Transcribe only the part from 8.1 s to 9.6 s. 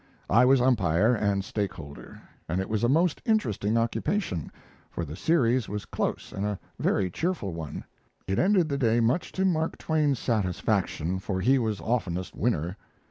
It ended the day much to